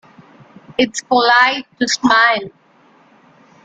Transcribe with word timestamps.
It's 0.79 1.01
polite 1.03 1.67
to 1.79 1.87
smile. 1.87 2.49